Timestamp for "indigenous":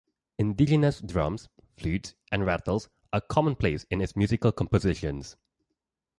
0.39-0.99